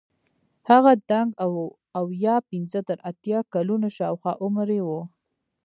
هغه 0.69 0.91
دنګ 1.09 1.29
او 1.43 1.51
اویا 1.99 2.35
پنځه 2.49 2.79
تر 2.87 2.97
اتیا 3.09 3.39
کلونو 3.53 3.87
شاوخوا 3.97 4.33
عمر 4.43 4.67
یې 4.77 4.81
وو. 4.87 5.01